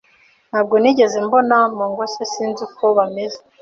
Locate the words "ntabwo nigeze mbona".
0.49-1.55